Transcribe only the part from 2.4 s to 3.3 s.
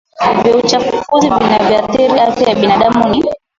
ya binadamu ni